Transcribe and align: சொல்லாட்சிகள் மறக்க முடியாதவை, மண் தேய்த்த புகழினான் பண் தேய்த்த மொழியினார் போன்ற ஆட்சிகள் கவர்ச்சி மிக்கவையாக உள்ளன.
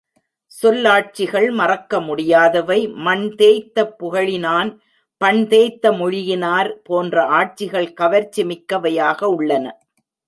சொல்லாட்சிகள் 0.51 1.51
மறக்க 1.51 1.99
முடியாதவை, 1.99 2.87
மண் 2.87 3.27
தேய்த்த 3.35 3.85
புகழினான் 3.99 4.71
பண் 5.21 5.43
தேய்த்த 5.47 5.91
மொழியினார் 5.91 6.81
போன்ற 6.83 7.25
ஆட்சிகள் 7.39 7.93
கவர்ச்சி 7.93 8.43
மிக்கவையாக 8.43 9.21
உள்ளன. 9.37 9.65